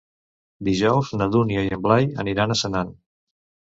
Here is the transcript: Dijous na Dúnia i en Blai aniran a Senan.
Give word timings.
Dijous 0.69 1.13
na 1.21 1.29
Dúnia 1.37 1.67
i 1.69 1.71
en 1.79 1.87
Blai 1.87 2.11
aniran 2.27 2.59
a 2.59 2.63
Senan. 2.67 2.95